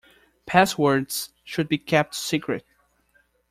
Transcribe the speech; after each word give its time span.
Passwords 0.47 1.29
should 1.43 1.69
be 1.69 1.77
kept 1.77 2.15
secret. 2.15 2.65